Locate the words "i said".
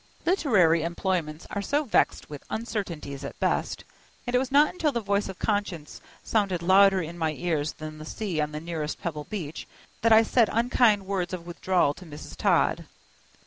10.11-10.49